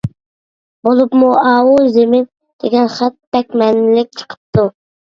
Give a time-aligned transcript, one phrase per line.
[0.87, 2.27] بولۇپمۇ ئاۋۇ «زېمىن»
[2.65, 4.69] دېگەن خەت بەك مەنىلىك چىقىپتۇ.